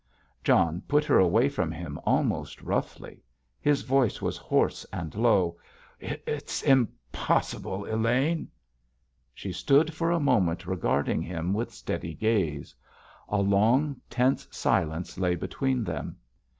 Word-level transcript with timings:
John 0.43 0.81
put 0.87 1.05
her 1.05 1.19
away 1.19 1.47
from 1.47 1.71
him 1.71 1.99
almost 2.07 2.59
roughly; 2.63 3.21
his 3.59 3.83
voice 3.83 4.19
was 4.19 4.35
hoarse 4.35 4.83
and 4.91 5.13
low. 5.13 5.59
"It's 5.99 6.63
impossible, 6.63 7.85
Elaine!" 7.85 8.49
She 9.31 9.51
stood 9.51 9.93
for 9.93 10.09
a 10.09 10.19
moment 10.19 10.65
regarding 10.65 11.21
him 11.21 11.53
with 11.53 11.71
steady 11.71 12.15
gaze. 12.15 12.73
A 13.29 13.43
long, 13.43 13.95
tense 14.09 14.47
silence 14.49 15.19
lay 15.19 15.35
between 15.35 15.83
them. 15.83 16.17